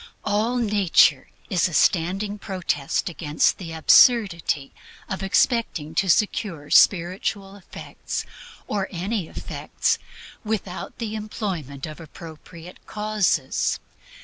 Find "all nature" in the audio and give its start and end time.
0.25-1.29